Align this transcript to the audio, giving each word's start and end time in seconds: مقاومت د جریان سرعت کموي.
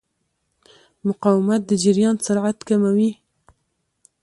مقاومت 1.07 1.61
د 1.67 1.71
جریان 1.83 2.15
سرعت 2.25 2.59
کموي. 2.67 3.11